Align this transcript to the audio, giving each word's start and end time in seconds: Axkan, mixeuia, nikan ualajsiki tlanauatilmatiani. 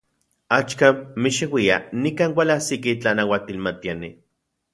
Axkan, 0.55 0.95
mixeuia, 1.25 1.77
nikan 2.07 2.33
ualajsiki 2.41 2.97
tlanauatilmatiani. 3.05 4.13